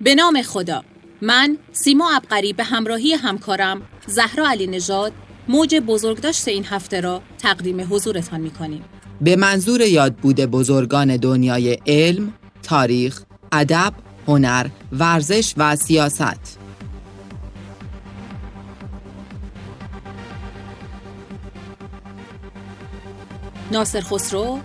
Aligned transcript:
به 0.00 0.14
نام 0.14 0.42
خدا. 0.42 0.84
من 1.22 1.58
سیما 1.72 2.10
ابقری 2.16 2.52
به 2.52 2.64
همراهی 2.64 3.12
همکارم 3.14 3.82
زهرا 4.06 4.48
علی 4.48 4.66
نژاد 4.66 5.12
موج 5.48 5.74
بزرگداشت 5.74 6.48
این 6.48 6.64
هفته 6.64 7.00
را 7.00 7.22
تقدیم 7.38 7.94
حضورتان 7.94 8.40
می 8.40 8.50
کنیم. 8.50 8.84
به 9.20 9.36
منظور 9.36 9.80
یاد 9.80 10.14
بوده 10.14 10.46
بزرگان 10.46 11.16
دنیای 11.16 11.78
علم، 11.86 12.32
تاریخ، 12.62 13.22
ادب، 13.52 13.92
هنر، 14.28 14.66
ورزش 14.92 15.54
و 15.56 15.76
سیاست. 15.76 16.58
ناصر 23.72 24.00
خسرو 24.00 24.58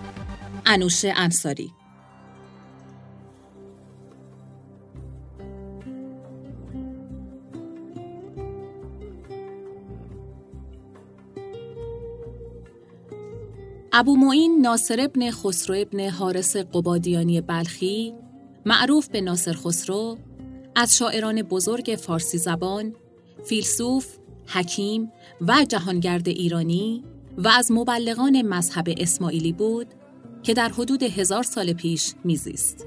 انوش 0.66 1.04
انصاری. 1.04 1.72
ابو 13.94 14.16
معین 14.16 14.60
ناصر 14.60 15.00
ابن 15.00 15.30
خسرو 15.30 15.76
ابن 15.78 16.08
حارس 16.08 16.56
قبادیانی 16.56 17.40
بلخی 17.40 18.14
معروف 18.66 19.08
به 19.08 19.20
ناصر 19.20 19.52
خسرو 19.52 20.18
از 20.76 20.96
شاعران 20.96 21.42
بزرگ 21.42 21.98
فارسی 22.00 22.38
زبان، 22.38 22.94
فیلسوف، 23.44 24.06
حکیم 24.46 25.12
و 25.40 25.64
جهانگرد 25.68 26.28
ایرانی 26.28 27.04
و 27.38 27.48
از 27.48 27.72
مبلغان 27.72 28.42
مذهب 28.42 28.88
اسماعیلی 28.96 29.52
بود 29.52 29.86
که 30.42 30.54
در 30.54 30.68
حدود 30.68 31.02
هزار 31.02 31.42
سال 31.42 31.72
پیش 31.72 32.14
میزیست. 32.24 32.86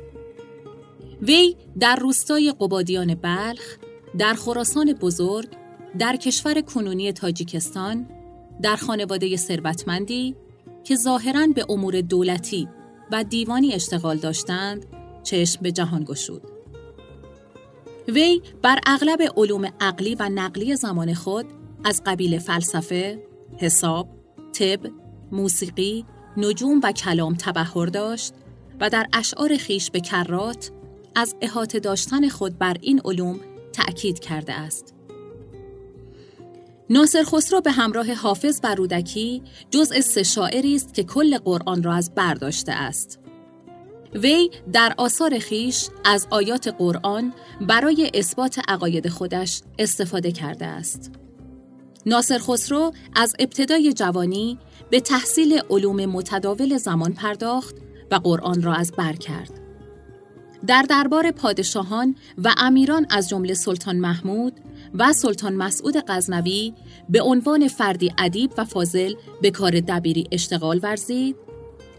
وی 1.22 1.56
در 1.80 1.96
روستای 1.96 2.54
قبادیان 2.60 3.16
بلخ، 3.16 3.78
در 4.18 4.34
خراسان 4.34 4.94
بزرگ، 4.94 5.50
در 6.00 6.16
کشور 6.16 6.62
کنونی 6.62 7.12
تاجیکستان، 7.12 8.10
در 8.62 8.76
خانواده 8.76 9.36
ثروتمندی 9.36 10.36
که 10.86 10.96
ظاهرا 10.96 11.48
به 11.56 11.66
امور 11.70 12.02
دولتی 12.02 12.68
و 13.12 13.24
دیوانی 13.24 13.74
اشتغال 13.74 14.18
داشتند، 14.18 14.86
چشم 15.24 15.62
به 15.62 15.72
جهان 15.72 16.04
گشود. 16.04 16.42
وی 18.08 18.42
بر 18.62 18.80
اغلب 18.86 19.20
علوم 19.38 19.66
عقلی 19.80 20.16
و 20.16 20.30
نقلی 20.30 20.76
زمان 20.76 21.14
خود 21.14 21.46
از 21.84 22.02
قبیل 22.06 22.40
فلسفه، 22.40 23.24
حساب، 23.58 24.10
طب، 24.54 24.80
موسیقی، 25.32 26.06
نجوم 26.38 26.80
و 26.84 26.92
کلام 26.92 27.36
تبهر 27.36 27.86
داشت 27.86 28.34
و 28.80 28.90
در 28.90 29.08
اشعار 29.14 29.58
خیش 29.58 29.92
به 29.92 30.00
کرات 30.00 30.72
از 31.16 31.36
احاطه 31.42 31.80
داشتن 31.80 32.30
خود 32.30 32.58
بر 32.58 32.78
این 32.82 33.02
علوم 33.06 33.40
تأکید 33.74 34.20
کرده 34.20 34.54
است. 34.54 34.95
ناصر 36.90 37.24
خسرو 37.24 37.62
به 37.62 37.72
همراه 37.72 38.14
حافظ 38.14 38.60
و 38.64 38.76
رودکی 38.76 39.44
جزء 39.72 40.00
سه 40.02 40.24
شاعری 40.24 40.76
است 40.76 40.94
که 40.94 41.04
کل 41.04 41.38
قرآن 41.38 41.84
را 41.84 41.94
از 41.94 42.16
برداشته 42.16 42.72
است. 42.72 43.20
وی 44.14 44.50
در 44.74 44.94
آثار 44.98 45.40
خیش 45.40 45.88
از 46.06 46.28
آیات 46.30 46.68
قرآن 46.68 47.34
برای 47.62 48.12
اثبات 48.14 48.60
عقاید 48.68 49.10
خودش 49.10 49.62
استفاده 49.80 50.32
کرده 50.32 50.66
است. 50.66 51.12
ناصر 52.06 52.38
خسرو 52.38 52.92
از 53.16 53.36
ابتدای 53.40 53.94
جوانی 53.94 54.60
به 54.90 55.00
تحصیل 55.00 55.62
علوم 55.70 56.06
متداول 56.06 56.78
زمان 56.78 57.14
پرداخت 57.14 57.76
و 58.12 58.16
قرآن 58.16 58.62
را 58.62 58.74
از 58.74 58.92
بر 58.92 59.14
کرد. 59.14 59.62
در 60.68 60.82
دربار 60.82 61.32
پادشاهان 61.32 62.16
و 62.38 62.54
امیران 62.58 63.06
از 63.10 63.30
جمله 63.30 63.54
سلطان 63.54 63.96
محمود 63.96 64.54
و 65.00 65.14
سلطان 65.14 65.56
مسعود 65.56 65.98
غزنوی 66.08 66.74
به 67.10 67.22
عنوان 67.22 67.68
فردی 67.68 68.14
ادیب 68.18 68.52
و 68.58 68.66
فاضل 68.66 69.14
به 69.42 69.52
کار 69.52 69.80
دبیری 69.80 70.28
اشتغال 70.32 70.80
ورزید 70.84 71.36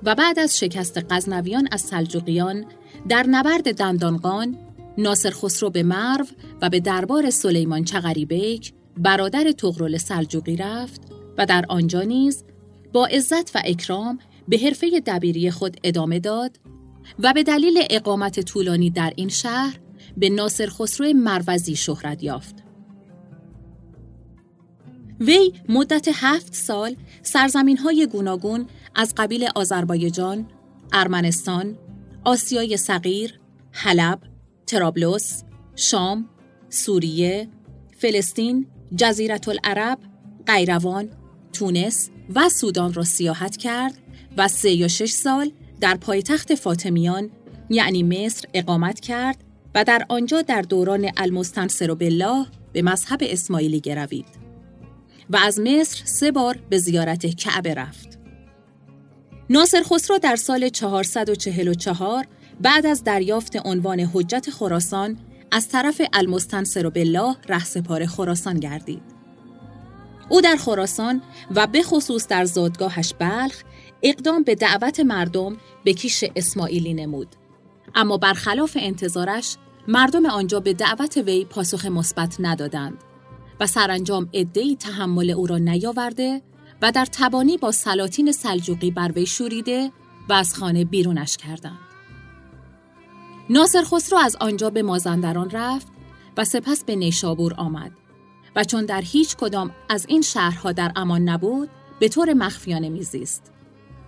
و 0.02 0.14
بعد 0.14 0.38
از 0.38 0.58
شکست 0.58 1.12
غزنویان 1.12 1.68
از 1.72 1.80
سلجوقیان 1.80 2.64
در 3.08 3.26
نبرد 3.28 3.74
دندانقان 3.74 4.58
ناصر 4.98 5.30
خسرو 5.30 5.70
به 5.70 5.82
مرو 5.82 6.26
و 6.62 6.70
به 6.70 6.80
دربار 6.80 7.30
سلیمان 7.30 7.84
چغری 7.84 8.24
بیک 8.24 8.72
برادر 8.96 9.52
تغرل 9.52 9.96
سلجوقی 9.96 10.56
رفت 10.56 11.00
و 11.38 11.46
در 11.46 11.64
آنجا 11.68 12.02
نیز 12.02 12.44
با 12.92 13.06
عزت 13.06 13.56
و 13.56 13.60
اکرام 13.64 14.18
به 14.48 14.58
حرفه 14.58 15.00
دبیری 15.06 15.50
خود 15.50 15.76
ادامه 15.84 16.18
داد 16.18 16.58
و 17.18 17.32
به 17.32 17.42
دلیل 17.42 17.78
اقامت 17.90 18.40
طولانی 18.40 18.90
در 18.90 19.12
این 19.16 19.28
شهر 19.28 19.80
به 20.16 20.28
ناصر 20.28 20.66
خسرو 20.66 21.12
مروزی 21.12 21.76
شهرت 21.76 22.22
یافت. 22.22 22.65
وی 25.20 25.52
مدت 25.68 26.08
هفت 26.12 26.54
سال 26.54 26.96
سرزمین 27.22 27.76
های 27.76 28.06
گوناگون 28.06 28.66
از 28.94 29.14
قبیل 29.16 29.48
آذربایجان، 29.54 30.48
ارمنستان، 30.92 31.78
آسیای 32.24 32.76
صغیر، 32.76 33.40
حلب، 33.72 34.20
ترابلوس، 34.66 35.42
شام، 35.76 36.28
سوریه، 36.68 37.48
فلسطین، 37.98 38.66
جزیرت 38.96 39.48
العرب، 39.48 39.98
قیروان، 40.46 41.08
تونس 41.52 42.10
و 42.34 42.48
سودان 42.48 42.92
را 42.92 43.04
سیاحت 43.04 43.56
کرد 43.56 43.94
و 44.36 44.48
سه 44.48 44.70
یا 44.70 44.88
شش 44.88 45.10
سال 45.10 45.50
در 45.80 45.96
پایتخت 45.96 46.54
فاطمیان 46.54 47.30
یعنی 47.70 48.02
مصر 48.02 48.48
اقامت 48.54 49.00
کرد 49.00 49.44
و 49.74 49.84
در 49.84 50.06
آنجا 50.08 50.42
در 50.42 50.62
دوران 50.62 51.10
المستنصر 51.16 51.94
بالله 51.94 52.46
به 52.72 52.82
مذهب 52.82 53.18
اسماعیلی 53.22 53.80
گروید. 53.80 54.45
و 55.30 55.36
از 55.36 55.60
مصر 55.60 56.02
سه 56.04 56.32
بار 56.32 56.58
به 56.70 56.78
زیارت 56.78 57.26
کعبه 57.26 57.74
رفت. 57.74 58.18
ناصر 59.50 59.82
خسرو 59.82 60.18
در 60.18 60.36
سال 60.36 60.68
444 60.68 62.26
بعد 62.60 62.86
از 62.86 63.04
دریافت 63.04 63.66
عنوان 63.66 64.00
حجت 64.00 64.50
خراسان 64.50 65.18
از 65.50 65.68
طرف 65.68 66.02
المستنصر 66.12 66.88
بالله 66.88 67.36
رهسپار 67.48 68.06
خراسان 68.06 68.60
گردید. 68.60 69.02
او 70.28 70.40
در 70.40 70.56
خراسان 70.56 71.22
و 71.54 71.66
به 71.66 71.82
خصوص 71.82 72.28
در 72.28 72.44
زادگاهش 72.44 73.14
بلخ 73.18 73.62
اقدام 74.02 74.42
به 74.42 74.54
دعوت 74.54 75.00
مردم 75.00 75.56
به 75.84 75.92
کیش 75.92 76.24
اسماعیلی 76.36 76.94
نمود. 76.94 77.28
اما 77.94 78.16
برخلاف 78.16 78.76
انتظارش 78.80 79.56
مردم 79.88 80.26
آنجا 80.26 80.60
به 80.60 80.72
دعوت 80.72 81.16
وی 81.16 81.44
پاسخ 81.44 81.84
مثبت 81.84 82.36
ندادند 82.38 82.98
و 83.60 83.66
سرانجام 83.66 84.28
عدهای 84.34 84.76
تحمل 84.76 85.30
او 85.30 85.46
را 85.46 85.58
نیاورده 85.58 86.42
و 86.82 86.92
در 86.92 87.06
تبانی 87.12 87.56
با 87.56 87.72
سلاطین 87.72 88.32
سلجوقی 88.32 88.90
بر 88.90 89.12
وی 89.12 89.26
شوریده 89.26 89.92
و 90.28 90.32
از 90.32 90.54
خانه 90.54 90.84
بیرونش 90.84 91.36
کردند. 91.36 91.78
ناصر 93.50 93.82
خسرو 93.84 94.18
از 94.18 94.36
آنجا 94.40 94.70
به 94.70 94.82
مازندران 94.82 95.50
رفت 95.50 95.86
و 96.36 96.44
سپس 96.44 96.84
به 96.84 96.96
نیشابور 96.96 97.54
آمد 97.54 97.92
و 98.56 98.64
چون 98.64 98.84
در 98.84 99.00
هیچ 99.00 99.36
کدام 99.36 99.70
از 99.88 100.06
این 100.08 100.22
شهرها 100.22 100.72
در 100.72 100.92
امان 100.96 101.28
نبود 101.28 101.68
به 102.00 102.08
طور 102.08 102.34
مخفیانه 102.34 102.88
میزیست 102.88 103.52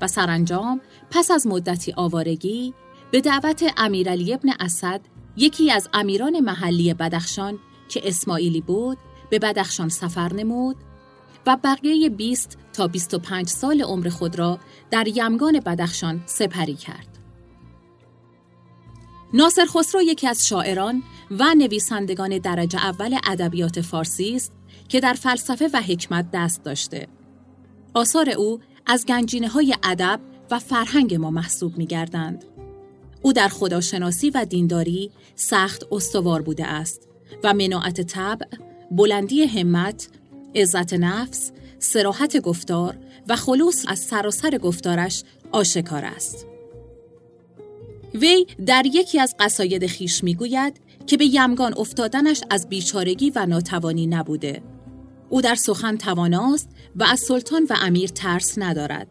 و 0.01 0.07
سرانجام 0.07 0.81
پس 1.11 1.31
از 1.31 1.47
مدتی 1.47 1.93
آوارگی 1.97 2.75
به 3.11 3.21
دعوت 3.21 3.65
امیرعلی 3.77 4.35
ابن 4.35 4.49
اسد 4.61 5.01
یکی 5.37 5.71
از 5.71 5.89
امیران 5.93 6.41
محلی 6.41 6.95
بدخشان 6.95 7.59
که 7.89 8.01
اسماعیلی 8.05 8.61
بود 8.61 8.99
به 9.31 9.39
بدخشان 9.39 9.89
سفر 9.89 10.33
نمود 10.33 10.77
و 11.47 11.57
بقیه 11.65 12.09
20 12.09 12.59
تا 12.73 12.87
25 12.87 13.49
سال 13.49 13.83
عمر 13.83 14.09
خود 14.09 14.39
را 14.39 14.59
در 14.91 15.09
یمگان 15.09 15.61
بدخشان 15.61 16.23
سپری 16.27 16.75
کرد. 16.75 17.19
ناصر 19.33 19.67
خسرو 19.67 20.03
یکی 20.03 20.27
از 20.27 20.49
شاعران 20.49 21.03
و 21.31 21.55
نویسندگان 21.55 22.39
درجه 22.39 22.79
اول 22.79 23.19
ادبیات 23.25 23.81
فارسی 23.81 24.37
است 24.37 24.53
که 24.89 25.01
در 25.01 25.13
فلسفه 25.13 25.69
و 25.73 25.83
حکمت 25.83 26.31
دست 26.33 26.65
داشته. 26.65 27.09
آثار 27.95 28.31
او 28.31 28.61
از 28.87 29.07
گنجینه 29.07 29.49
های 29.49 29.75
ادب 29.83 30.21
و 30.51 30.59
فرهنگ 30.59 31.15
ما 31.15 31.31
محسوب 31.31 31.79
می 31.79 31.87
گردند. 31.87 32.45
او 33.23 33.33
در 33.33 33.49
خداشناسی 33.49 34.31
و 34.31 34.45
دینداری 34.45 35.11
سخت 35.35 35.85
استوار 35.93 36.43
بوده 36.43 36.67
است 36.67 37.09
و 37.45 37.55
مناعت 37.55 38.01
طبع، 38.01 38.47
بلندی 38.91 39.45
همت، 39.45 40.09
عزت 40.55 40.95
نفس، 40.95 41.53
سراحت 41.79 42.41
گفتار 42.41 42.97
و 43.29 43.37
خلوص 43.37 43.85
از 43.89 43.99
سراسر 43.99 44.59
گفتارش 44.59 45.23
آشکار 45.53 46.05
است. 46.05 46.47
وی 48.15 48.47
در 48.67 48.87
یکی 48.87 49.21
از 49.21 49.35
قصاید 49.39 49.87
خیش 49.87 50.25
می‌گوید 50.25 50.81
که 51.07 51.17
به 51.17 51.27
یمگان 51.27 51.75
افتادنش 51.79 52.41
از 52.51 52.69
بیچارگی 52.69 53.33
و 53.35 53.47
ناتوانی 53.47 54.07
نبوده. 54.07 54.63
او 55.29 55.41
در 55.43 55.55
سخن 55.55 55.97
تواناست 55.97 56.69
و 56.97 57.05
از 57.05 57.21
سلطان 57.21 57.67
و 57.71 57.75
امیر 57.81 58.09
ترس 58.09 58.59
ندارد. 58.59 59.07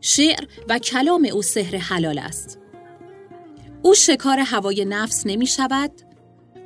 شعر 0.00 0.44
و 0.68 0.78
کلام 0.78 1.28
او 1.32 1.42
سحر 1.42 1.76
حلال 1.76 2.18
است. 2.18 2.58
او 3.82 3.94
شکار 3.94 4.38
هوای 4.38 4.84
نفس 4.84 5.22
نمی 5.26 5.46
شود 5.46 5.90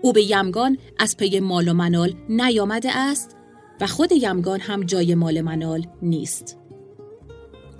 او 0.03 0.13
به 0.13 0.31
یمگان 0.31 0.79
از 0.99 1.17
پی 1.17 1.41
مال 1.41 1.69
و 1.69 1.73
منال 1.73 2.15
نیامده 2.29 2.97
است 2.97 3.37
و 3.81 3.87
خود 3.87 4.13
یمگان 4.13 4.61
هم 4.61 4.83
جای 4.83 5.15
مال 5.15 5.41
منال 5.41 5.87
نیست. 6.03 6.59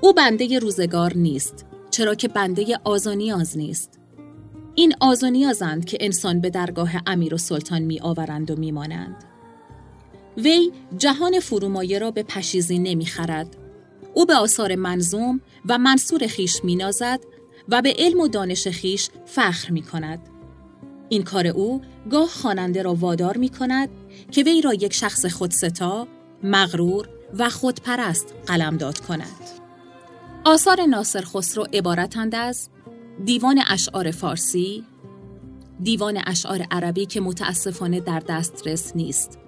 او 0.01 0.13
بنده 0.13 0.59
روزگار 0.59 1.17
نیست 1.17 1.67
چرا 1.91 2.15
که 2.15 2.29
بنده 2.29 2.81
آزانیاز 2.85 3.59
نیست. 3.59 4.01
این 4.75 4.95
آزانیازند 5.01 5.85
که 5.85 5.99
انسان 6.01 6.41
به 6.41 6.51
درگاه 6.51 6.91
امیر 7.07 7.35
و 7.35 7.39
سلطان 7.39 7.83
می 7.83 8.01
آورند 8.01 8.51
و 8.51 8.57
می 8.57 8.73
مانند. 8.73 9.25
وی 10.37 10.73
جهان 10.99 11.41
فرومایه 11.41 11.99
را 11.99 12.11
به 12.11 12.23
پشیزی 12.23 12.79
نمی 12.79 13.07
خرد. 13.07 13.57
او 14.15 14.27
به 14.27 14.35
آثار 14.35 14.75
منظوم 14.75 15.41
و 15.69 15.79
منصور 15.79 16.27
خیش 16.27 16.65
می 16.65 16.77
نازد 16.77 17.21
و 17.69 17.83
به 17.83 17.95
علم 17.99 18.21
و 18.21 18.29
دانش 18.29 18.69
خیش 18.69 19.09
فخر 19.25 19.71
می 19.71 19.83
کند. 19.83 20.36
این 21.09 21.23
کار 21.23 21.47
او 21.47 21.83
گاه 22.11 22.29
خواننده 22.29 22.83
را 22.83 22.95
وادار 22.95 23.37
می 23.37 23.49
کند 23.49 23.89
که 24.31 24.43
وی 24.43 24.63
را 24.63 24.75
یک 24.75 24.93
شخص 24.93 25.27
خودستا، 25.27 26.09
مغرور 26.43 27.09
و 27.39 27.51
خودپرست 27.51 28.35
قلمداد 28.47 28.99
کند. 28.99 29.51
آثار 30.45 30.87
ناصر 30.87 31.21
خسرو 31.25 31.67
عبارتند 31.73 32.35
از 32.35 32.69
دیوان 33.25 33.61
اشعار 33.67 34.11
فارسی، 34.11 34.85
دیوان 35.83 36.21
اشعار 36.27 36.67
عربی 36.71 37.07
که 37.07 37.21
متاسفانه 37.21 38.01
در 38.01 38.23
دسترس 38.29 38.97
نیست، 38.97 39.39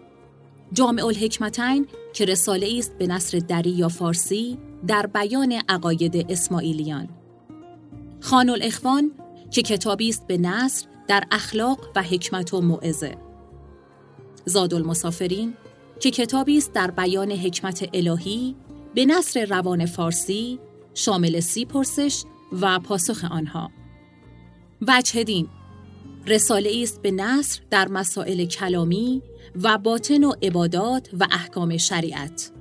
جامع 0.72 1.06
الحکمتین 1.06 1.87
که 2.12 2.25
رساله 2.25 2.75
است 2.78 2.99
به 2.99 3.06
نصر 3.06 3.38
دری 3.38 3.70
یا 3.70 3.88
فارسی 3.88 4.58
در 4.87 5.06
بیان 5.06 5.52
عقاید 5.69 6.26
اسماعیلیان، 6.28 7.08
خان 8.20 8.50
الاخوان 8.50 9.11
که 9.50 9.62
کتابی 9.62 10.08
است 10.08 10.26
به 10.26 10.38
نصر 10.38 10.87
در 11.08 11.25
اخلاق 11.31 11.78
و 11.96 12.02
حکمت 12.02 12.55
و 12.55 12.60
موعظه. 12.60 13.19
زاد 14.44 14.75
المسافرین 14.75 15.55
که 16.00 16.10
کتابی 16.10 16.58
است 16.58 16.72
در 16.72 16.90
بیان 16.90 17.32
حکمت 17.32 17.88
الهی 17.94 18.56
به 18.94 19.05
نصر 19.05 19.44
روان 19.44 19.87
فارسی 19.87 20.58
شامل 20.94 21.40
سی 21.40 21.64
پرسش 21.64 22.22
و 22.52 22.78
پاسخ 22.78 23.25
آنها. 23.25 23.70
وجه 24.88 25.22
دین 25.22 25.49
رساله 26.26 26.81
است 26.82 27.02
به 27.02 27.11
نصر 27.11 27.61
در 27.70 27.88
مسائل 27.88 28.44
کلامی 28.44 29.22
و 29.62 29.78
باطن 29.78 30.25
و 30.25 30.32
عبادات 30.43 31.08
و 31.20 31.26
احکام 31.31 31.76
شریعت. 31.76 32.52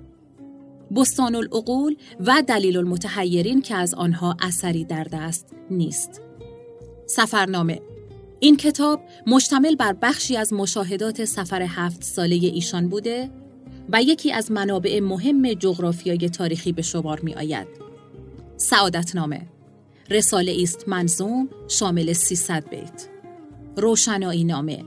بستان 0.95 1.35
العقول 1.35 1.95
و 2.19 2.43
دلیل 2.47 2.77
المتحیرین 2.77 3.61
که 3.61 3.75
از 3.75 3.93
آنها 3.93 4.37
اثری 4.41 4.85
در 4.85 5.03
دست 5.03 5.53
نیست. 5.71 6.21
سفرنامه 7.05 7.81
این 8.39 8.57
کتاب 8.57 9.01
مشتمل 9.27 9.75
بر 9.75 9.93
بخشی 9.93 10.37
از 10.37 10.53
مشاهدات 10.53 11.25
سفر 11.25 11.61
هفت 11.61 12.03
ساله 12.03 12.35
ایشان 12.35 12.89
بوده 12.89 13.29
و 13.89 14.03
یکی 14.03 14.31
از 14.31 14.51
منابع 14.51 14.99
مهم 14.99 15.53
جغرافیای 15.53 16.29
تاریخی 16.29 16.71
به 16.71 16.81
شمار 16.81 17.19
می 17.19 17.33
آید. 17.33 17.67
سعادتنامه 18.57 19.47
رساله 20.09 20.57
است 20.61 20.83
منظوم 20.87 21.49
شامل 21.67 22.13
300 22.13 22.69
بیت. 22.69 23.07
روشنایی 23.75 24.43
نامه 24.43 24.83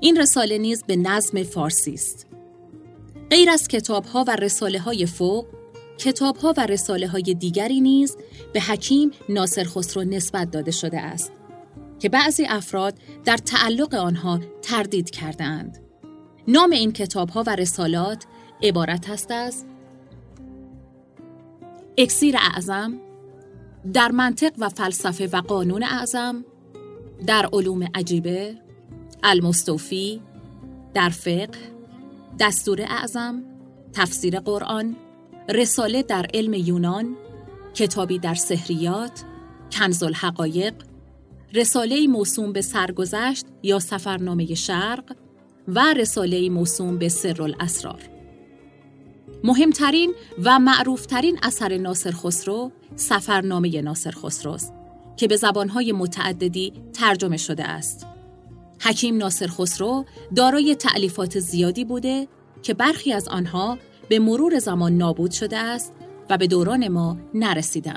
این 0.00 0.16
رساله 0.16 0.58
نیز 0.58 0.84
به 0.86 0.96
نظم 0.96 1.42
فارسی 1.42 1.94
است. 1.94 2.26
غیر 3.30 3.50
از 3.50 3.68
کتاب 3.68 4.04
ها 4.04 4.24
و 4.28 4.36
رساله 4.36 4.78
های 4.78 5.06
فوق، 5.06 5.46
کتاب 5.98 6.36
ها 6.36 6.54
و 6.56 6.66
رساله 6.66 7.08
های 7.08 7.22
دیگری 7.22 7.80
نیز 7.80 8.16
به 8.52 8.60
حکیم 8.60 9.10
ناصر 9.28 9.64
خسرو 9.64 10.04
نسبت 10.04 10.50
داده 10.50 10.70
شده 10.70 11.00
است. 11.00 11.32
که 11.98 12.08
بعضی 12.08 12.44
افراد 12.44 12.94
در 13.24 13.36
تعلق 13.36 13.94
آنها 13.94 14.40
تردید 14.62 15.10
کردند. 15.10 15.78
نام 16.48 16.70
این 16.70 16.92
کتاب 16.92 17.30
ها 17.30 17.44
و 17.46 17.56
رسالات 17.56 18.24
عبارت 18.62 19.10
است 19.10 19.30
از 19.30 19.64
اکسیر 21.98 22.36
اعظم 22.36 23.00
در 23.92 24.10
منطق 24.10 24.52
و 24.58 24.68
فلسفه 24.68 25.26
و 25.26 25.36
قانون 25.36 25.82
اعظم 25.82 26.44
در 27.26 27.48
علوم 27.52 27.88
عجیبه 27.94 28.54
المستوفی 29.22 30.22
در 30.94 31.08
فقه 31.08 31.58
دستور 32.40 32.82
اعظم 32.82 33.42
تفسیر 33.92 34.40
قرآن 34.40 34.96
رساله 35.48 36.02
در 36.02 36.26
علم 36.34 36.54
یونان 36.54 37.16
کتابی 37.74 38.18
در 38.18 38.34
سحریات 38.34 39.24
کنز 39.72 40.02
الحقایق 40.02 40.74
رساله 41.54 42.06
موسوم 42.06 42.52
به 42.52 42.62
سرگذشت 42.62 43.46
یا 43.62 43.78
سفرنامه 43.78 44.54
شرق 44.54 45.16
و 45.68 45.94
رساله 45.94 46.50
موسوم 46.50 46.98
به 46.98 47.08
سر 47.08 47.42
الاسرار. 47.42 48.02
مهمترین 49.44 50.14
و 50.44 50.58
معروفترین 50.58 51.38
اثر 51.42 51.76
ناصر 51.76 52.10
خسرو 52.10 52.72
سفرنامه 52.96 53.80
ناصر 53.80 54.10
خسرو 54.10 54.52
است 54.52 54.72
که 55.16 55.28
به 55.28 55.36
زبانهای 55.36 55.92
متعددی 55.92 56.72
ترجمه 56.92 57.36
شده 57.36 57.64
است. 57.64 58.06
حکیم 58.80 59.16
ناصر 59.16 59.46
خسرو 59.46 60.04
دارای 60.36 60.74
تعلیفات 60.74 61.38
زیادی 61.38 61.84
بوده 61.84 62.28
که 62.62 62.74
برخی 62.74 63.12
از 63.12 63.28
آنها 63.28 63.78
به 64.08 64.18
مرور 64.18 64.58
زمان 64.58 64.96
نابود 64.96 65.30
شده 65.30 65.58
است 65.58 65.92
و 66.30 66.38
به 66.38 66.46
دوران 66.46 66.88
ما 66.88 67.16
نرسیده 67.34 67.90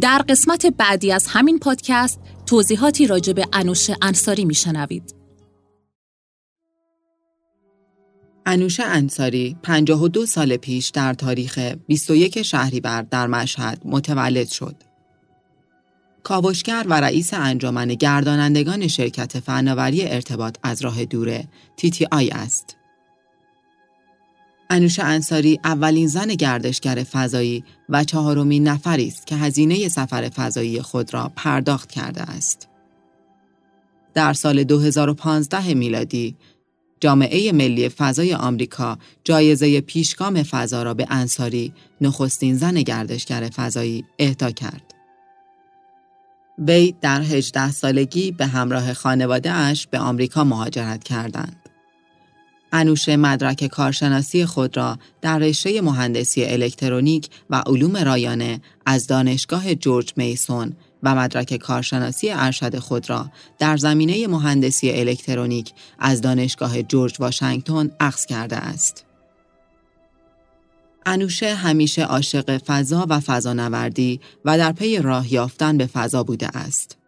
در 0.00 0.24
قسمت 0.28 0.66
بعدی 0.66 1.12
از 1.12 1.26
همین 1.26 1.58
پادکست 1.58 2.20
توضیحاتی 2.46 3.06
راجع 3.06 3.32
به 3.32 3.46
انوش 3.52 3.90
انصاری 4.02 4.44
میشنوید. 4.44 5.14
انوش 8.46 8.80
انصاری 8.80 9.56
52 9.62 10.26
سال 10.26 10.56
پیش 10.56 10.88
در 10.88 11.14
تاریخ 11.14 11.58
21 11.86 12.42
شهریور 12.42 13.02
در 13.02 13.26
مشهد 13.26 13.82
متولد 13.84 14.48
شد. 14.48 14.76
کاوشگر 16.22 16.84
و 16.88 17.00
رئیس 17.00 17.34
انجمن 17.34 17.88
گردانندگان 17.88 18.88
شرکت 18.88 19.40
فناوری 19.40 20.02
ارتباط 20.02 20.56
از 20.62 20.82
راه 20.82 21.04
دوره 21.04 21.48
آی 22.10 22.28
است. 22.28 22.76
انوش 24.72 24.98
انصاری 24.98 25.60
اولین 25.64 26.08
زن 26.08 26.26
گردشگر 26.26 27.04
فضایی 27.12 27.64
و 27.88 28.04
چهارمین 28.04 28.68
نفری 28.68 29.06
است 29.06 29.26
که 29.26 29.36
هزینه 29.36 29.88
سفر 29.88 30.28
فضایی 30.28 30.82
خود 30.82 31.14
را 31.14 31.32
پرداخت 31.36 31.92
کرده 31.92 32.22
است. 32.22 32.68
در 34.14 34.32
سال 34.32 34.64
2015 34.64 35.74
میلادی 35.74 36.36
جامعه 37.00 37.52
ملی 37.52 37.88
فضای 37.88 38.34
آمریکا 38.34 38.98
جایزه 39.24 39.80
پیشگام 39.80 40.42
فضا 40.42 40.82
را 40.82 40.94
به 40.94 41.06
انصاری 41.10 41.72
نخستین 42.00 42.56
زن 42.56 42.74
گردشگر 42.74 43.50
فضایی 43.56 44.04
اهدا 44.18 44.50
کرد. 44.50 44.94
وی 46.58 46.94
در 47.00 47.20
18 47.20 47.70
سالگی 47.70 48.32
به 48.32 48.46
همراه 48.46 48.92
خانواده 48.92 49.52
اش 49.52 49.86
به 49.86 49.98
آمریکا 49.98 50.44
مهاجرت 50.44 51.04
کردند. 51.04 51.61
انوشه 52.72 53.16
مدرک 53.16 53.66
کارشناسی 53.66 54.46
خود 54.46 54.76
را 54.76 54.98
در 55.20 55.38
رشته 55.38 55.80
مهندسی 55.80 56.44
الکترونیک 56.44 57.28
و 57.50 57.62
علوم 57.66 57.96
رایانه 57.96 58.60
از 58.86 59.06
دانشگاه 59.06 59.74
جورج 59.74 60.12
میسون 60.16 60.72
و 61.02 61.14
مدرک 61.14 61.56
کارشناسی 61.56 62.30
ارشد 62.30 62.78
خود 62.78 63.10
را 63.10 63.30
در 63.58 63.76
زمینه 63.76 64.26
مهندسی 64.26 64.90
الکترونیک 64.90 65.72
از 65.98 66.20
دانشگاه 66.20 66.82
جورج 66.82 67.16
واشنگتن 67.18 67.90
اخذ 68.00 68.26
کرده 68.26 68.56
است. 68.56 69.04
انوشه 71.06 71.54
همیشه 71.54 72.04
عاشق 72.04 72.58
فضا 72.58 73.06
و 73.08 73.20
فضانوردی 73.20 74.20
و 74.44 74.58
در 74.58 74.72
پی 74.72 74.98
راه 74.98 75.32
یافتن 75.32 75.78
به 75.78 75.86
فضا 75.86 76.22
بوده 76.22 76.56
است. 76.56 76.98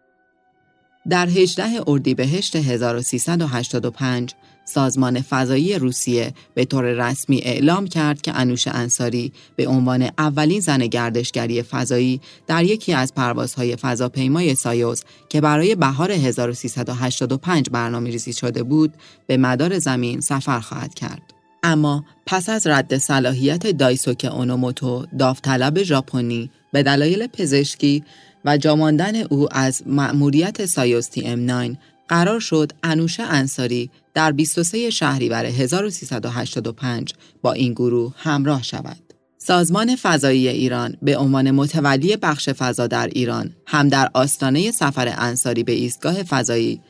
در 1.09 1.27
18 1.27 1.81
اردیبهشت 1.87 2.55
1385 2.55 4.33
سازمان 4.65 5.21
فضایی 5.21 5.79
روسیه 5.79 6.33
به 6.53 6.65
طور 6.65 6.83
رسمی 6.83 7.41
اعلام 7.41 7.87
کرد 7.87 8.21
که 8.21 8.31
انوش 8.35 8.67
انصاری 8.67 9.31
به 9.55 9.67
عنوان 9.67 10.09
اولین 10.17 10.59
زن 10.59 10.87
گردشگری 10.87 11.63
فضایی 11.63 12.21
در 12.47 12.63
یکی 12.63 12.93
از 12.93 13.13
پروازهای 13.13 13.75
فضاپیمای 13.75 14.55
سایوز 14.55 15.03
که 15.29 15.41
برای 15.41 15.75
بهار 15.75 16.11
1385 16.11 17.69
برنامه 17.69 18.09
ریزی 18.09 18.33
شده 18.33 18.63
بود 18.63 18.93
به 19.27 19.37
مدار 19.37 19.79
زمین 19.79 20.21
سفر 20.21 20.59
خواهد 20.59 20.93
کرد. 20.93 21.21
اما 21.63 22.05
پس 22.25 22.49
از 22.49 22.67
رد 22.67 22.97
صلاحیت 22.97 23.67
دایسوکه 23.67 24.29
انوموتو 24.31 25.05
داوطلب 25.19 25.83
ژاپنی 25.83 26.49
به 26.71 26.83
دلایل 26.83 27.27
پزشکی 27.27 28.03
و 28.45 28.57
جاماندن 28.57 29.15
او 29.15 29.47
از 29.51 29.83
مأموریت 29.85 30.65
سایوز 30.65 31.09
TM 31.09 31.39
9 31.39 31.77
قرار 32.07 32.39
شد 32.39 32.71
انوشه 32.83 33.23
انصاری 33.23 33.89
در 34.15 34.31
23 34.31 34.89
شهریور 34.89 35.45
1385 35.45 37.13
با 37.41 37.53
این 37.53 37.73
گروه 37.73 38.13
همراه 38.17 38.63
شود. 38.63 39.13
سازمان 39.37 39.95
فضایی 39.95 40.47
ایران 40.47 40.97
به 41.01 41.17
عنوان 41.17 41.51
متولی 41.51 42.17
بخش 42.17 42.49
فضا 42.49 42.87
در 42.87 43.07
ایران 43.07 43.55
هم 43.67 43.89
در 43.89 44.09
آستانه 44.13 44.71
سفر 44.71 45.13
انصاری 45.17 45.63
به 45.63 45.71
ایستگاه 45.71 46.23
فضایی 46.23 46.81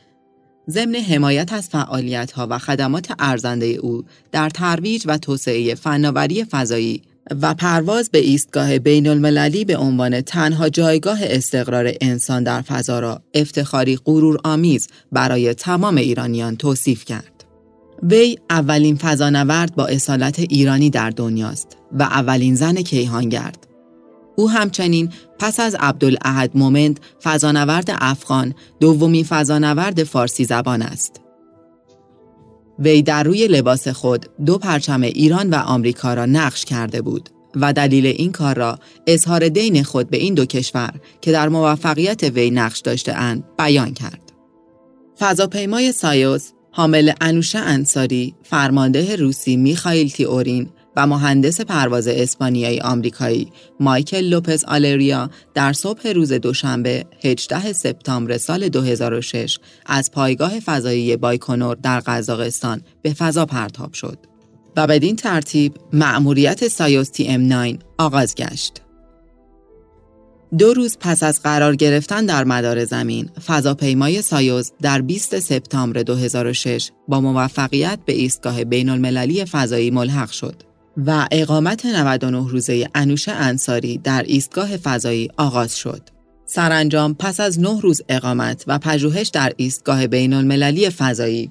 ضمن 0.70 0.94
حمایت 0.94 1.52
از 1.52 1.68
فعالیت‌ها 1.68 2.46
و 2.50 2.58
خدمات 2.58 3.12
ارزنده 3.18 3.66
او 3.66 4.04
در 4.32 4.50
ترویج 4.50 5.04
و 5.06 5.18
توسعه 5.18 5.74
فناوری 5.74 6.44
فضایی 6.44 7.02
و 7.30 7.54
پرواز 7.54 8.10
به 8.10 8.18
ایستگاه 8.18 8.78
بین 8.78 9.06
المللی 9.06 9.64
به 9.64 9.76
عنوان 9.76 10.20
تنها 10.20 10.68
جایگاه 10.68 11.18
استقرار 11.22 11.92
انسان 12.00 12.42
در 12.42 12.60
فضا 12.60 13.00
را 13.00 13.22
افتخاری 13.34 13.96
غرور 13.96 14.38
آمیز 14.44 14.88
برای 15.12 15.54
تمام 15.54 15.96
ایرانیان 15.96 16.56
توصیف 16.56 17.04
کرد. 17.04 17.44
وی 18.02 18.38
اولین 18.50 18.96
فضانورد 18.96 19.74
با 19.74 19.86
اصالت 19.86 20.38
ایرانی 20.38 20.90
در 20.90 21.10
دنیاست 21.10 21.76
و 21.92 22.02
اولین 22.02 22.54
زن 22.54 22.74
کیهانگرد. 22.74 23.66
او 24.36 24.50
همچنین 24.50 25.12
پس 25.38 25.60
از 25.60 25.74
عبدالاحد 25.74 26.50
مومند 26.54 27.00
فضانورد 27.22 27.90
افغان 28.00 28.54
دومی 28.80 29.24
فضانورد 29.24 30.04
فارسی 30.04 30.44
زبان 30.44 30.82
است. 30.82 31.25
وی 32.78 33.02
در 33.02 33.22
روی 33.22 33.48
لباس 33.48 33.88
خود 33.88 34.26
دو 34.46 34.58
پرچم 34.58 35.02
ایران 35.02 35.50
و 35.50 35.54
آمریکا 35.54 36.14
را 36.14 36.26
نقش 36.26 36.64
کرده 36.64 37.02
بود 37.02 37.30
و 37.56 37.72
دلیل 37.72 38.06
این 38.06 38.32
کار 38.32 38.56
را 38.56 38.78
اظهار 39.06 39.48
دین 39.48 39.82
خود 39.82 40.10
به 40.10 40.16
این 40.16 40.34
دو 40.34 40.46
کشور 40.46 40.90
که 41.20 41.32
در 41.32 41.48
موفقیت 41.48 42.22
وی 42.22 42.50
نقش 42.50 42.80
داشته 42.80 43.12
اند 43.12 43.44
بیان 43.58 43.94
کرد. 43.94 44.32
فضاپیمای 45.18 45.92
سایوس 45.92 46.50
حامل 46.70 47.12
انوشه 47.20 47.58
انصاری، 47.58 48.34
فرمانده 48.42 49.16
روسی 49.16 49.56
میخائیل 49.56 50.08
تیورین 50.08 50.68
و 50.96 51.06
مهندس 51.06 51.60
پرواز 51.60 52.08
اسپانیایی 52.08 52.80
آمریکایی 52.80 53.52
مایکل 53.80 54.20
لوپز 54.20 54.64
آلگریا 54.64 55.30
در 55.54 55.72
صبح 55.72 56.08
روز 56.08 56.32
دوشنبه 56.32 57.04
18 57.24 57.72
سپتامبر 57.72 58.38
سال 58.38 58.68
2006 58.68 59.58
از 59.86 60.10
پایگاه 60.10 60.60
فضایی 60.60 61.16
بایکونور 61.16 61.74
در 61.74 62.00
قزاقستان 62.00 62.82
به 63.02 63.12
فضا 63.12 63.46
پرتاب 63.46 63.92
شد 63.92 64.18
و 64.76 64.86
بدین 64.86 65.16
ترتیب 65.16 65.74
مأموریت 65.92 66.68
سایوز 66.68 67.08
TMA 67.08 67.40
9 67.40 67.78
آغاز 67.98 68.34
گشت. 68.34 68.82
دو 70.58 70.74
روز 70.74 70.96
پس 71.00 71.22
از 71.22 71.42
قرار 71.42 71.76
گرفتن 71.76 72.26
در 72.26 72.44
مدار 72.44 72.84
زمین، 72.84 73.30
فضاپیمای 73.46 74.22
سایوز 74.22 74.72
در 74.82 75.00
20 75.00 75.38
سپتامبر 75.38 76.02
2006 76.02 76.90
با 77.08 77.20
موفقیت 77.20 77.98
به 78.06 78.12
ایستگاه 78.12 78.64
بین 78.64 78.88
المللی 78.88 79.44
فضایی 79.44 79.90
ملحق 79.90 80.30
شد 80.30 80.62
و 80.96 81.28
اقامت 81.30 81.86
99 81.86 82.48
روزه 82.48 82.88
انوش 82.94 83.28
انصاری 83.28 83.98
در 83.98 84.22
ایستگاه 84.22 84.76
فضایی 84.76 85.28
آغاز 85.36 85.76
شد. 85.76 86.02
سرانجام 86.46 87.14
پس 87.14 87.40
از 87.40 87.60
9 87.60 87.80
روز 87.80 88.02
اقامت 88.08 88.64
و 88.66 88.78
پژوهش 88.78 89.28
در 89.28 89.52
ایستگاه 89.56 90.06
بین 90.06 90.32
المللی 90.32 90.90
فضایی 90.90 91.50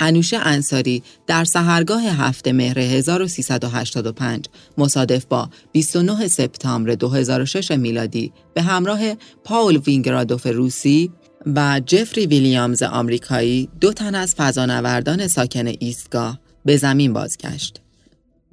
انوشه 0.00 0.38
انصاری 0.38 1.02
در 1.26 1.44
سهرگاه 1.44 2.02
هفته 2.02 2.52
مهر 2.52 2.78
1385 2.78 4.44
مصادف 4.78 5.24
با 5.24 5.48
29 5.72 6.28
سپتامبر 6.28 6.94
2006 6.94 7.70
میلادی 7.70 8.32
به 8.54 8.62
همراه 8.62 9.00
پاول 9.44 9.76
وینگرادوف 9.76 10.46
روسی 10.46 11.10
و 11.46 11.80
جفری 11.86 12.26
ویلیامز 12.26 12.82
آمریکایی 12.82 13.68
دو 13.80 13.92
تن 13.92 14.14
از 14.14 14.34
فضانوردان 14.34 15.28
ساکن 15.28 15.66
ایستگاه 15.66 16.40
به 16.64 16.76
زمین 16.76 17.12
بازگشت. 17.12 17.85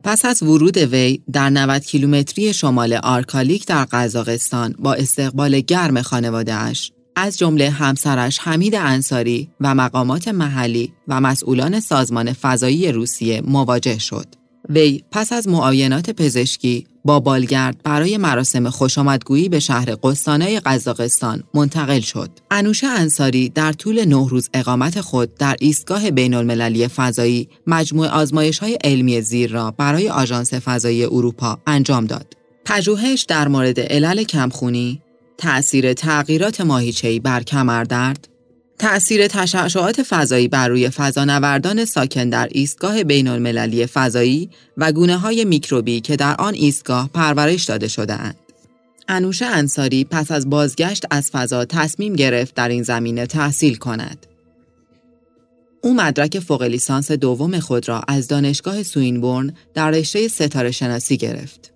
پس 0.03 0.25
از 0.25 0.43
ورود 0.43 0.77
وی 0.77 1.21
در 1.33 1.49
90 1.49 1.81
کیلومتری 1.81 2.53
شمال 2.53 2.93
آرکالیک 2.93 3.65
در 3.65 3.85
قزاقستان 3.85 4.75
با 4.79 4.93
استقبال 4.93 5.59
گرم 5.59 6.01
خانواده 6.01 6.53
اش 6.53 6.91
از 7.15 7.37
جمله 7.37 7.69
همسرش 7.69 8.39
حمید 8.39 8.75
انصاری 8.75 9.49
و 9.61 9.75
مقامات 9.75 10.27
محلی 10.27 10.93
و 11.07 11.21
مسئولان 11.21 11.79
سازمان 11.79 12.33
فضایی 12.33 12.91
روسیه 12.91 13.41
مواجه 13.41 13.99
شد. 13.99 14.42
وی 14.69 15.03
پس 15.11 15.33
از 15.33 15.47
معاینات 15.47 16.09
پزشکی 16.09 16.87
با 17.05 17.19
بالگرد 17.19 17.81
برای 17.83 18.17
مراسم 18.17 18.69
خوشامدگویی 18.69 19.49
به 19.49 19.59
شهر 19.59 19.95
قستانای 19.95 20.59
قزاقستان 20.59 21.43
منتقل 21.53 21.99
شد. 21.99 22.29
انوشه 22.51 22.87
انصاری 22.87 23.49
در 23.49 23.73
طول 23.73 24.05
نه 24.05 24.29
روز 24.29 24.49
اقامت 24.53 25.01
خود 25.01 25.35
در 25.35 25.55
ایستگاه 25.59 26.11
بین 26.11 26.33
المللی 26.33 26.87
فضایی 26.87 27.49
مجموعه 27.67 28.07
آزمایش 28.07 28.59
های 28.59 28.77
علمی 28.83 29.21
زیر 29.21 29.51
را 29.51 29.71
برای 29.71 30.09
آژانس 30.09 30.53
فضایی 30.53 31.05
اروپا 31.05 31.59
انجام 31.67 32.05
داد. 32.05 32.33
پژوهش 32.65 33.25
در 33.27 33.47
مورد 33.47 33.79
علل 33.79 34.23
کمخونی، 34.23 35.01
تأثیر 35.37 35.93
تغییرات 35.93 36.61
ماهیچه‌ای 36.61 37.19
بر 37.19 37.43
کمردرد، 37.43 38.27
تأثیر 38.79 39.27
تشعشعات 39.27 40.03
فضایی 40.03 40.47
بر 40.47 40.67
روی 40.67 40.89
فضانوردان 40.89 41.85
ساکن 41.85 42.29
در 42.29 42.47
ایستگاه 42.51 43.03
بین 43.03 43.27
المللی 43.27 43.85
فضایی 43.85 44.49
و 44.77 44.91
گونه 44.91 45.17
های 45.17 45.45
میکروبی 45.45 46.01
که 46.01 46.15
در 46.15 46.35
آن 46.39 46.53
ایستگاه 46.53 47.09
پرورش 47.13 47.63
داده 47.63 47.87
شده 47.87 48.13
اند. 48.13 48.35
انوشه 49.07 49.45
انصاری 49.45 50.03
پس 50.03 50.31
از 50.31 50.49
بازگشت 50.49 51.05
از 51.11 51.31
فضا 51.31 51.65
تصمیم 51.65 52.13
گرفت 52.13 52.55
در 52.55 52.69
این 52.69 52.83
زمینه 52.83 53.25
تحصیل 53.25 53.75
کند. 53.75 54.25
او 55.81 55.93
مدرک 55.93 56.39
فوق 56.39 56.63
لیسانس 56.63 57.11
دوم 57.11 57.59
خود 57.59 57.89
را 57.89 58.01
از 58.07 58.27
دانشگاه 58.27 58.83
سوینبورن 58.83 59.53
در 59.73 59.91
رشته 59.91 60.27
ستاره 60.27 60.71
شناسی 60.71 61.17
گرفت. 61.17 61.72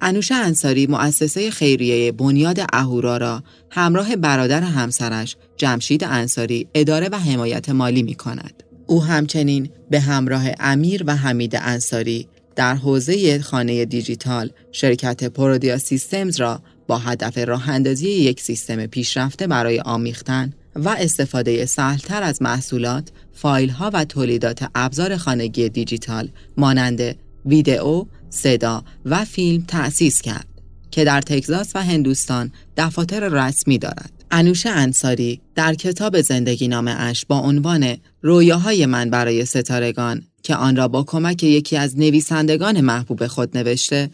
انوشه 0.00 0.34
انصاری 0.34 0.86
مؤسسه 0.86 1.50
خیریه 1.50 2.12
بنیاد 2.12 2.60
اهورا 2.72 3.16
را 3.16 3.42
همراه 3.70 4.16
برادر 4.16 4.60
همسرش 4.60 5.36
جمشید 5.56 6.04
انصاری 6.04 6.68
اداره 6.74 7.08
و 7.12 7.16
حمایت 7.16 7.68
مالی 7.68 8.02
می 8.02 8.14
کند. 8.14 8.62
او 8.86 9.04
همچنین 9.04 9.68
به 9.90 10.00
همراه 10.00 10.44
امیر 10.60 11.04
و 11.06 11.16
حمید 11.16 11.56
انصاری 11.56 12.28
در 12.56 12.74
حوزه 12.74 13.40
خانه 13.42 13.84
دیجیتال 13.84 14.50
شرکت 14.72 15.24
پرودیا 15.24 15.78
سیستمز 15.78 16.40
را 16.40 16.62
با 16.86 16.98
هدف 16.98 17.38
راه 17.38 17.68
اندازی 17.68 18.08
یک 18.08 18.40
سیستم 18.40 18.86
پیشرفته 18.86 19.46
برای 19.46 19.80
آمیختن 19.80 20.52
و 20.76 20.88
استفاده 20.88 21.66
سهلتر 21.66 22.22
از 22.22 22.42
محصولات، 22.42 23.08
فایل 23.32 23.68
ها 23.70 23.90
و 23.94 24.04
تولیدات 24.04 24.68
ابزار 24.74 25.16
خانگی 25.16 25.68
دیجیتال 25.68 26.28
مانند 26.56 27.16
ویدئو، 27.46 28.04
صدا 28.30 28.84
و 29.04 29.24
فیلم 29.24 29.64
تأسیس 29.68 30.22
کرد 30.22 30.46
که 30.90 31.04
در 31.04 31.20
تگزاس 31.20 31.72
و 31.74 31.84
هندوستان 31.84 32.52
دفاتر 32.76 33.28
رسمی 33.28 33.78
دارد. 33.78 34.12
انوشه 34.30 34.70
انصاری 34.70 35.40
در 35.54 35.74
کتاب 35.74 36.20
زندگی 36.20 36.68
نامه 36.68 36.90
اش 36.90 37.24
با 37.26 37.38
عنوان 37.38 37.96
رویاهای 38.22 38.86
من 38.86 39.10
برای 39.10 39.44
ستارگان 39.44 40.22
که 40.42 40.56
آن 40.56 40.76
را 40.76 40.88
با 40.88 41.02
کمک 41.02 41.42
یکی 41.42 41.76
از 41.76 41.98
نویسندگان 41.98 42.80
محبوب 42.80 43.26
خود 43.26 43.58
نوشته 43.58 44.10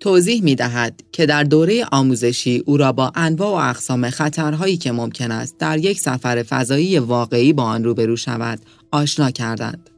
توضیح 0.00 0.42
می 0.42 0.54
دهد 0.54 1.02
که 1.12 1.26
در 1.26 1.44
دوره 1.44 1.84
آموزشی 1.92 2.62
او 2.66 2.76
را 2.76 2.92
با 2.92 3.12
انواع 3.14 3.50
و 3.50 3.70
اقسام 3.70 4.10
خطرهایی 4.10 4.76
که 4.76 4.92
ممکن 4.92 5.30
است 5.30 5.58
در 5.58 5.78
یک 5.78 6.00
سفر 6.00 6.42
فضایی 6.42 6.98
واقعی 6.98 7.52
با 7.52 7.62
آن 7.62 7.84
روبرو 7.84 8.16
شود 8.16 8.58
آشنا 8.90 9.30
کردند. 9.30 9.90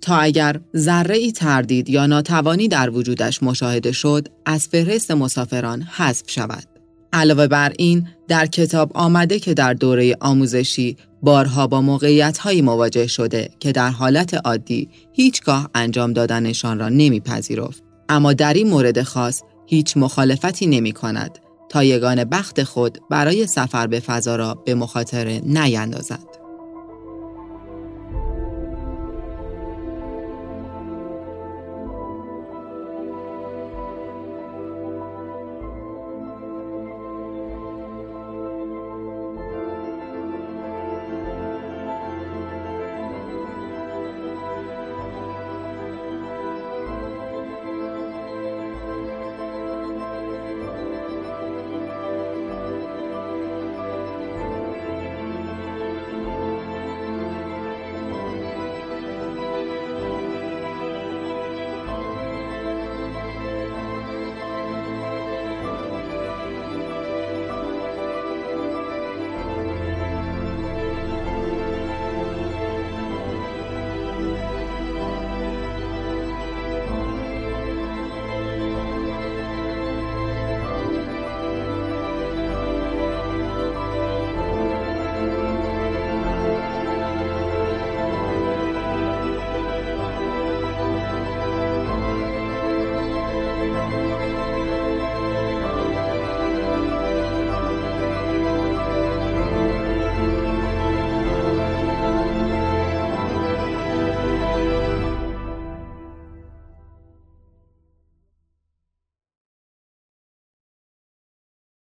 تا 0.00 0.16
اگر 0.16 0.60
ذره 0.76 1.16
ای 1.16 1.32
تردید 1.32 1.90
یا 1.90 2.06
ناتوانی 2.06 2.68
در 2.68 2.90
وجودش 2.90 3.42
مشاهده 3.42 3.92
شد 3.92 4.28
از 4.46 4.68
فهرست 4.68 5.10
مسافران 5.10 5.82
حذف 5.82 6.30
شود. 6.30 6.64
علاوه 7.12 7.46
بر 7.46 7.72
این 7.78 8.08
در 8.28 8.46
کتاب 8.46 8.90
آمده 8.94 9.38
که 9.38 9.54
در 9.54 9.74
دوره 9.74 10.16
آموزشی 10.20 10.96
بارها 11.22 11.66
با 11.66 11.80
موقعیت 11.80 12.46
مواجه 12.46 13.06
شده 13.06 13.50
که 13.60 13.72
در 13.72 13.90
حالت 13.90 14.34
عادی 14.34 14.88
هیچگاه 15.12 15.70
انجام 15.74 16.12
دادنشان 16.12 16.78
را 16.78 16.88
نمیپذیرفت 16.88 17.82
اما 18.08 18.32
در 18.32 18.54
این 18.54 18.68
مورد 18.68 19.02
خاص 19.02 19.42
هیچ 19.66 19.96
مخالفتی 19.96 20.66
نمی 20.66 20.92
کند 20.92 21.38
تا 21.68 21.84
یگان 21.84 22.24
بخت 22.24 22.62
خود 22.62 22.98
برای 23.10 23.46
سفر 23.46 23.86
به 23.86 24.00
فضا 24.00 24.36
را 24.36 24.54
به 24.54 24.74
مخاطره 24.74 25.40
نیندازد. 25.44 26.39